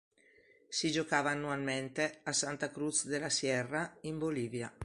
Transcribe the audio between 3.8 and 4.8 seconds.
in Bolivia.